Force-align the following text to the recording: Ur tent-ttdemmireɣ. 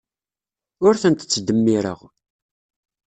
Ur 0.85 0.93
tent-ttdemmireɣ. 1.01 1.99